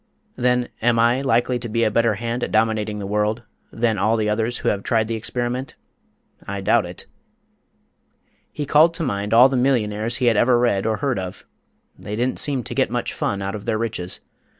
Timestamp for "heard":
10.97-11.19